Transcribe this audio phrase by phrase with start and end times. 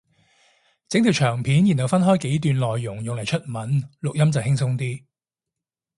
[0.89, 5.03] 整條長片然後分開幾段內容用嚟出文錄音就輕鬆啲